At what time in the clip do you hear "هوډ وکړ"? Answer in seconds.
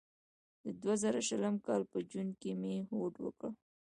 2.89-3.51